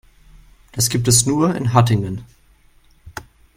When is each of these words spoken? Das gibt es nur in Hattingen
Das 0.71 0.89
gibt 0.89 1.07
es 1.07 1.27
nur 1.27 1.53
in 1.53 1.73
Hattingen 1.75 2.25